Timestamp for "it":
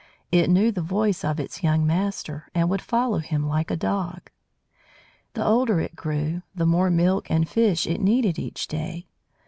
0.31-0.49, 5.79-5.95, 7.85-8.01